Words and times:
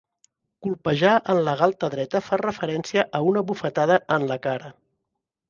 Colpejar 0.67 1.11
en 1.33 1.41
la 1.47 1.53
galta 1.59 1.89
dreta 1.97 2.21
fa 2.31 2.41
referència 2.43 3.05
a 3.19 3.23
una 3.33 3.45
bufetada 3.53 4.01
en 4.19 4.27
la 4.35 4.41
cara. 4.49 4.75